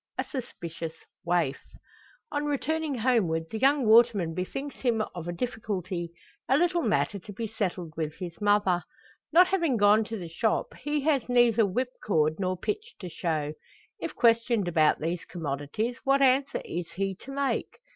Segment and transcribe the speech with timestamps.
[0.17, 0.95] A SUSPICIOUS
[1.25, 1.59] WAIF.
[2.31, 6.11] On returning homeward the young waterman bethinks him of a difficulty
[6.49, 8.83] a little matter to be settled with his mother.
[9.31, 13.53] Not having gone to the shop, he has neither whipcord nor pitch to show.
[13.99, 17.77] If questioned about these commodities, what answer is he to make?